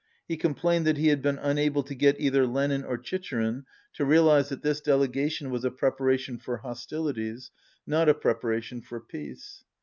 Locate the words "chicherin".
2.97-3.65